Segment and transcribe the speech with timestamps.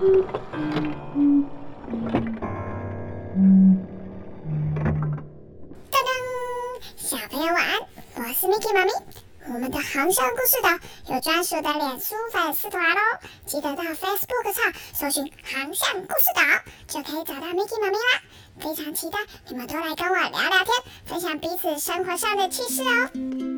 [0.00, 0.24] 噔
[5.90, 6.08] 噔，
[6.96, 7.78] 小朋友晚安，
[8.14, 8.92] 我是 Miki 妈咪。
[9.52, 10.70] 我们的航向故事岛
[11.14, 12.98] 有专属的脸书粉丝团哦，
[13.44, 16.40] 记得到 Facebook 上搜寻“航向故事岛”，
[16.88, 18.22] 就可以找到 Miki 妈咪啦。
[18.58, 20.74] 非常期待你们都来跟我聊聊天，
[21.04, 23.49] 分享彼此生活上的趣事哦。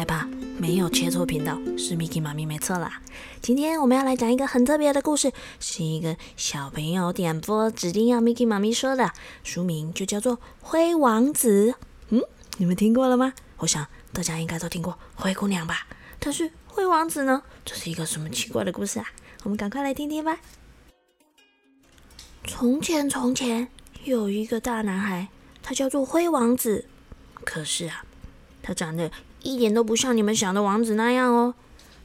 [0.00, 0.26] 你们不要害怕，
[0.58, 3.02] 没有切错频道，是 Miki 妈咪没错啦。
[3.42, 9.12] 今天我们要来讲一个很特别的故事，是一个小朋友点播指定要 Miki 妈咪说的，
[9.44, 11.72] 书名就叫做《灰王子》。
[12.08, 12.22] 嗯，
[12.56, 13.34] 你们听过了吗？
[13.58, 15.86] 我想大家应该都听过灰姑娘吧？
[16.18, 17.42] 但是灰王子呢？
[17.66, 19.06] 这是一个什么奇怪的故事啊？
[19.42, 20.38] 我们赶快来听听吧。
[22.46, 23.68] 从前，从前
[24.04, 25.28] 有一个大男孩，
[25.62, 26.86] 他叫做灰王子。
[27.44, 28.02] 可是啊，
[28.62, 29.10] 他长得
[29.42, 31.54] 一点都不像你们想的王子那样哦。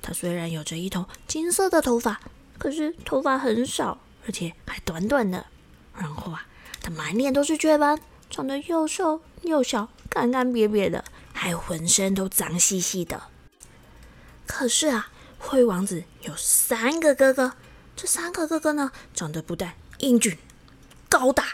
[0.02, 2.20] 他虽然有着一头金色的头发，
[2.58, 5.46] 可是头发很少，而且还短短的。
[5.98, 6.46] 然后啊，
[6.82, 13.24] 他满脸都是雀斑，长得又瘦又小，干干瘪瘪的，还浑身都脏兮兮的。
[14.46, 17.54] 可是啊，灰王子有三个哥哥，
[17.96, 20.38] 这三个哥哥呢，长得不但英俊、
[21.10, 21.46] 高大、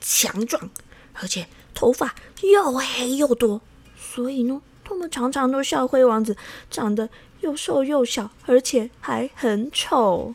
[0.00, 0.70] 强壮，
[1.12, 3.60] 而且头发又黑又多，
[3.96, 6.36] 所以呢，他们常常都笑灰王子
[6.70, 7.08] 长得
[7.40, 10.34] 又瘦又小，而且还很丑。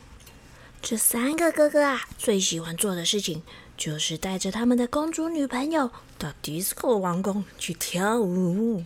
[0.80, 3.42] 这三个哥哥啊，最喜欢做的事情
[3.76, 8.84] 就是带着他们的公主女朋友到迪斯科王宫去跳舞。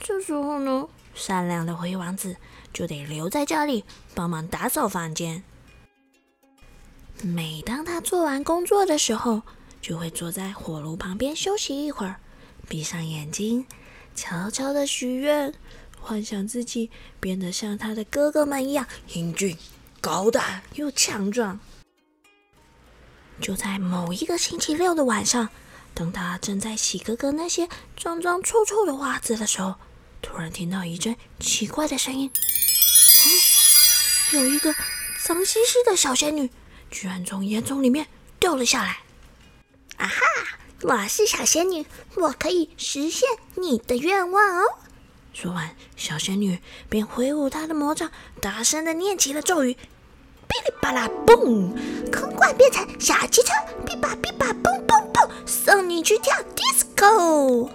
[0.00, 2.36] 这时候呢，善良的灰王子
[2.72, 5.42] 就得留在家里帮忙打扫房间。
[7.20, 9.42] 每当他做完工作的时候，
[9.82, 12.20] 就会坐在火炉旁边休息一会儿，
[12.68, 13.66] 闭上眼睛，
[14.18, 15.54] 悄悄的许愿，
[16.00, 18.84] 幻想自己变得像他的哥哥们一样
[19.14, 19.56] 英俊、
[20.00, 21.60] 高大又强壮。
[23.40, 25.48] 就在某一个星期六的晚上，
[25.94, 29.76] 当他正在洗哥哥那些脏脏臭臭的袜子的时候，
[30.20, 32.28] 突然听到一阵奇怪的声音。
[34.32, 34.74] 嗯，有一个
[35.22, 36.50] 脏兮兮的小仙女，
[36.90, 38.08] 居然从烟囱里面
[38.40, 38.98] 掉了下来。
[39.96, 40.20] 啊哈！
[40.82, 41.84] 我是小仙女，
[42.14, 44.64] 我可以实现你的愿望哦。
[45.32, 49.74] 说完，小仙女便挥舞她的魔杖，大声的念起了咒语
[50.46, 51.72] ：“噼里啪啦嘣，
[52.12, 53.52] 空罐变成小汽车，
[53.84, 57.68] 噼吧噼吧嘣嘣嘣，送你去跳 disco。”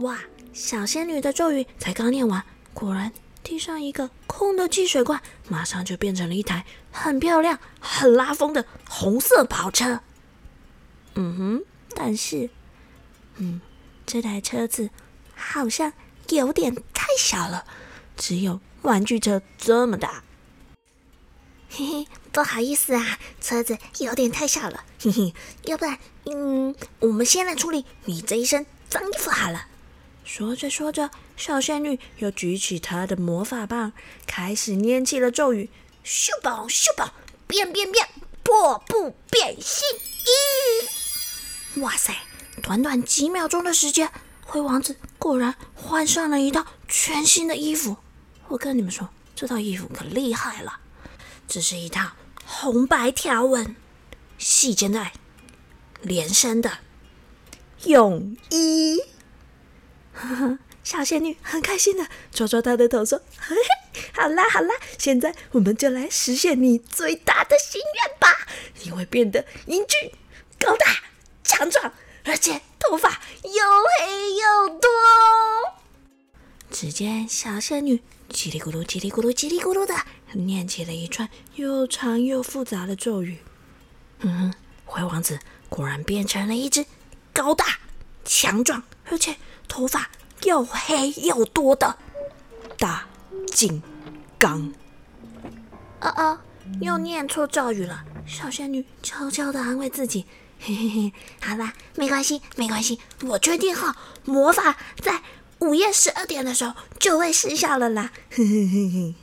[0.00, 0.18] 哇！
[0.54, 3.12] 小仙女的咒语才刚念完，果然
[3.42, 10.00] 地上一个空的汽水罐，马上就变成了一台很漂亮、很拉风的红色跑车。
[11.16, 12.50] 嗯哼，但是，
[13.36, 13.60] 嗯，
[14.04, 14.90] 这台车子
[15.34, 15.92] 好像
[16.28, 17.64] 有点太小了，
[18.16, 20.22] 只有玩具车这么大。
[21.70, 24.84] 嘿嘿，不好意思啊，车子有点太小了。
[25.00, 25.34] 嘿嘿，
[25.64, 29.66] 要不然，嗯，我们先来处理你这一身脏衣服好了。
[30.24, 33.92] 说着说着，小仙女又举起她的魔法棒，
[34.26, 35.68] 开始念起了咒语：
[36.04, 37.12] 咻宝咻宝，
[37.46, 38.08] 变变变，
[38.42, 40.93] 破布变新衣。
[41.76, 42.14] 哇塞！
[42.62, 44.10] 短短几秒钟的时间，
[44.42, 47.96] 灰王子果然换上了一套全新的衣服。
[48.48, 50.78] 我跟你们说，这套衣服可厉害了，
[51.48, 52.12] 这是一套
[52.44, 53.74] 红白条纹、
[54.38, 55.14] 细肩带、
[56.00, 56.78] 连身的
[57.84, 59.00] 泳衣。
[60.12, 68.46] 呵呵，小仙女很开心的抓抓她的头说：“嘿嘿，好啦好啦，现在我们就来实现你最大的心愿吧！
[68.84, 70.12] 你会变得英俊、
[70.60, 70.86] 高大、
[71.44, 71.92] 强壮，
[72.24, 73.62] 而且头发又
[74.00, 74.88] 黑又多。”
[76.72, 79.94] 只见小仙女叽里咕噜、叽里咕噜、叽里咕噜的
[80.32, 83.38] 念起了一串又长又复杂的咒语。
[84.18, 84.52] 嗯，
[84.84, 85.38] 灰王子
[85.68, 86.84] 果然变成了一只
[87.32, 87.78] 高大、
[88.24, 89.36] 强壮，而且
[89.68, 90.10] 头发
[90.42, 91.96] 又黑又多的
[92.76, 93.06] 大
[93.52, 93.80] 金
[94.36, 94.72] 刚。
[96.00, 96.40] 哦哦，
[96.80, 98.04] 又念错咒语了。
[98.26, 100.26] 小仙女悄悄的安慰自己
[100.66, 101.12] ：“嘿嘿嘿，
[101.42, 103.94] 好啦，没关系，没关系，我决定好，
[104.24, 105.20] 魔法在
[105.58, 109.14] 午夜十二点的时候就会失效了啦。”嘿嘿嘿嘿。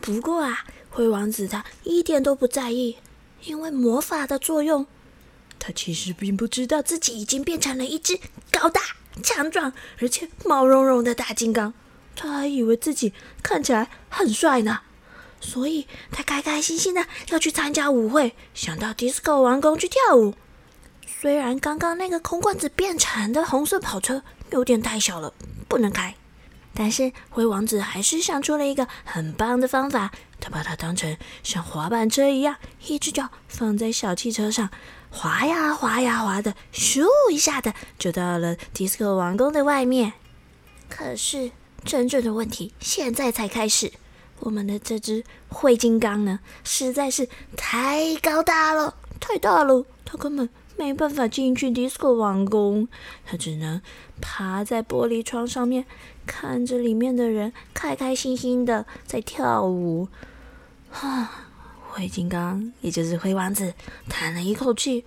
[0.00, 2.96] 不过啊，灰王子他一点都不在意，
[3.44, 4.86] 因为魔法的作用，
[5.58, 8.18] 他其实并不知道自己已经变成了一只
[8.50, 8.80] 高大、
[9.22, 11.74] 强壮而且毛茸茸的大金刚。
[12.14, 13.12] 他还以为自己
[13.42, 14.80] 看起来很帅呢，
[15.38, 20.34] 所以他开开心心的要去参加舞会，想到迪斯科王宫去跳舞。
[21.06, 25.32] 虽然刚刚那个空罐子变成的红色跑车有点太小了，
[25.68, 26.14] 不能开，
[26.74, 30.10] 但是灰王子还是想出了一个很棒的方法。
[30.38, 32.56] 他把它当成像滑板车一样，
[32.86, 34.68] 一只脚放在小汽车上，
[35.10, 40.12] 滑呀滑呀滑的，咻一下的就到了迪斯科王宫的外面。
[40.88, 41.52] 可是
[41.84, 43.92] 真正的问题现在才开始，
[44.40, 52.88] 我们的这只灰金刚呢，实在是太高大了，太大了，它根本没办法进去迪斯科王宫，
[53.24, 53.80] 他只能
[54.20, 55.86] 趴在玻璃窗上面，
[56.26, 60.08] 看着里面的人开开心心的在跳舞。
[60.92, 61.48] 啊，
[61.88, 63.74] 灰金刚，也就是灰王子，
[64.08, 65.04] 叹了一口气，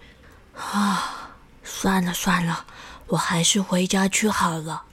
[0.56, 1.32] 啊，
[1.64, 2.66] 算了算了，
[3.08, 4.84] 我还是回家去好了。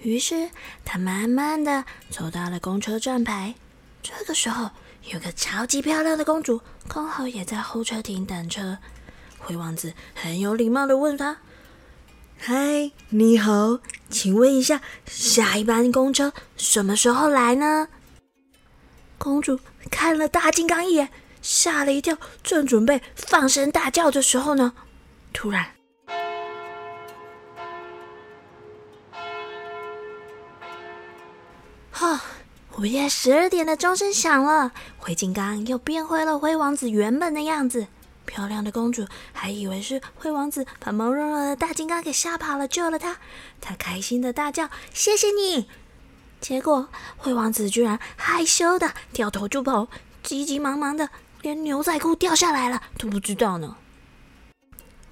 [0.00, 0.50] 于是
[0.84, 3.54] 他慢慢的走到了公车站牌。
[4.02, 4.70] 这个时候，
[5.12, 8.78] 有个超级漂亮的公主刚好也在候车亭等车。
[9.44, 11.38] 灰王子很有礼貌的问他
[12.38, 17.88] ：“嗨，你好，请问一下，下一班公车什么时候来呢？”
[19.18, 19.58] 公主
[19.90, 21.10] 看了大金刚一眼，
[21.42, 24.74] 吓了一跳，正准备放声大叫的时候呢，
[25.32, 25.66] 突然，
[31.90, 32.20] 哈，
[32.78, 37.88] 午夜十二点的钟声响了，灰金刚又变回了灰王子原本的样子。
[38.26, 43.18] 漂亮的公主还以为是灰王子把毛茸茸的大金刚给吓跑了，救了她。
[43.60, 45.68] 她开心的大叫：“谢谢你！”
[46.40, 49.88] 结果，灰王子居然害羞的掉头就跑，
[50.22, 51.10] 急急忙忙的，
[51.40, 53.76] 连牛仔裤掉下来了都不知道呢。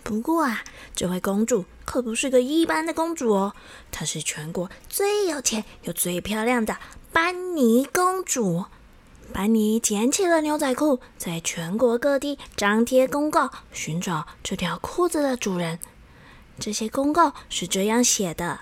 [0.03, 0.65] 不过啊，
[0.97, 3.55] 这位公主可不是个一般的公主哦，
[3.93, 6.77] 她是全国最有钱又最漂亮的
[7.13, 8.65] 班尼公主。
[9.33, 15.79] 班尼捡起了牛仔裤，在全国各地张贴公告，寻找这条裤子的主人。
[16.59, 18.61] 这些公告是这样写的。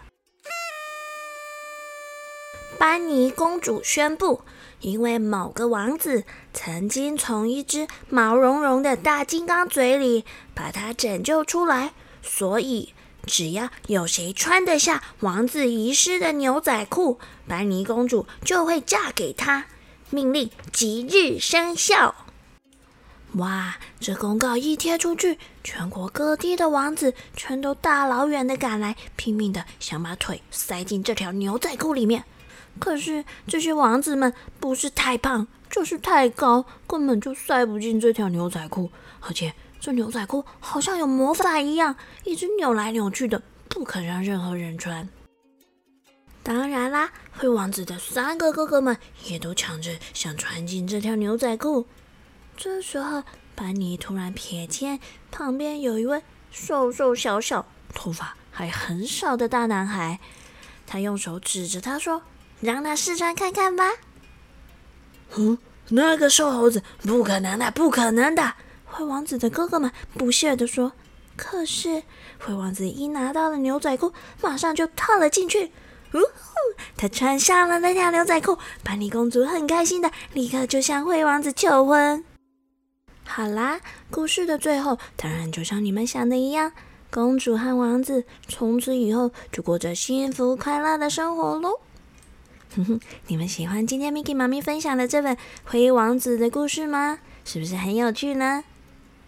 [2.79, 4.43] 班尼公主宣布，
[4.81, 10.25] 因为某个王子曾经从一只毛茸茸的大金刚嘴里
[10.55, 11.93] 把它拯救出来，
[12.23, 12.95] 所以
[13.27, 17.19] 只要有谁穿得下王子遗失的牛仔裤，
[17.49, 19.67] 班尼公主就会嫁给他。
[20.11, 22.15] 命令即日生效！
[23.35, 32.25] 哇，这公告一贴出去，全国各地的王子全都大老远的赶来，拼命的想把腿塞进这条牛仔裤里面。
[32.79, 38.91] 可是这些王子们不是太胖，就是太高，根本就塞不进这条牛仔裤。
[39.21, 45.07] 而且这牛仔裤好像有魔法一样，一直扭来扭去的，不肯让任何人穿。
[46.49, 48.97] 当然啦，灰王子的三个哥哥们
[49.27, 51.87] 也都抢着想穿进这条牛仔裤。
[52.57, 53.23] 这时候，
[53.55, 54.99] 班尼突然瞥见
[55.31, 60.21] 旁边有一位瘦瘦小小、头发还很少的大男孩，
[60.87, 62.23] 他用手指着他说。
[62.63, 63.85] 让他试穿看看吧。
[65.37, 65.59] 嗯，
[65.91, 68.55] 那个瘦猴子，不可能的，不可能的！
[68.87, 70.93] 灰王子的哥哥们不屑地说。
[71.37, 72.03] 可是
[72.39, 75.71] 灰王子一拿到了牛仔裤，马上就套了进去。
[76.15, 76.83] 呜呼！
[76.97, 82.25] 他穿上了那条牛仔裤，班尼公主很开心的，立刻就向灰王子求婚。
[83.25, 86.73] 好啦，故事的最后，当然就像你们想的一样，
[87.11, 91.81] 公主和王子从此以后就过着幸福快乐的生活喽。
[92.77, 97.19] 哼哼，你们喜欢今天 Miki 妈咪分享的这本《灰王子》的故事吗？
[97.45, 98.65] 是不是很有趣呢？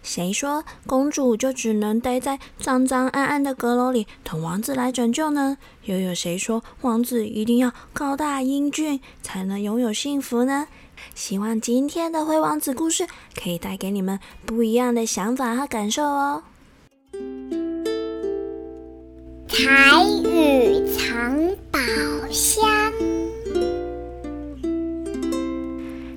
[0.02, 5.58] 谁说公主就只能待在脏脏暗暗的阁楼里等王子来拯救呢？
[5.84, 10.66] 又有谁说王子一定要高大英俊才能拥有幸福呢？
[11.14, 16.42] 希望今天的灰王子故事可以带给你们不一样的想法和感受哦。
[19.48, 21.80] 台语藏宝
[22.30, 22.64] 箱。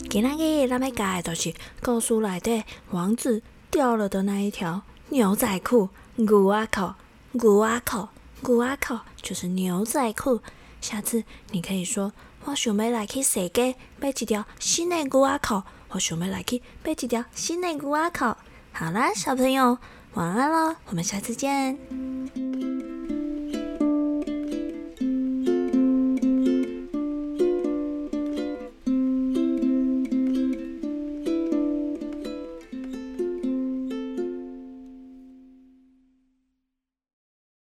[0.09, 3.41] 今仔日咱要教的就是故事内底王子
[3.73, 6.93] 掉了的那一条牛仔裤，牛仔裤，
[7.31, 8.07] 牛仔裤，
[8.43, 10.41] 牛仔裤，就是牛仔裤。
[10.79, 12.13] 下次你可以说
[12.45, 18.35] ：“我想要来去世界买一条新的牛仔裤。”我想要来去买一条新的牛仔裤。
[18.73, 19.79] 好啦，小朋友，
[20.13, 22.42] 晚安咯，我们下次见。